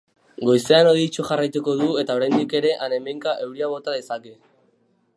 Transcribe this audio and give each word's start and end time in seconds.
Goizean 0.45 0.89
hodeitsu 0.91 1.25
jarraituko 1.27 1.77
du 1.83 1.91
eta 2.05 2.17
oraindik 2.21 2.57
ere 2.63 2.75
han-hemenka 2.87 3.39
euria 3.47 3.71
bota 3.75 3.99
dezake. 4.01 4.39